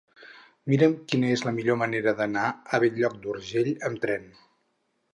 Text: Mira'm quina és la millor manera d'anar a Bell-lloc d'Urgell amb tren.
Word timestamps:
Mira'm 0.71 0.95
quina 1.11 1.29
és 1.35 1.43
la 1.49 1.53
millor 1.59 1.79
manera 1.83 2.15
d'anar 2.23 2.49
a 2.79 2.83
Bell-lloc 2.87 3.23
d'Urgell 3.27 3.73
amb 3.91 4.07
tren. 4.09 4.31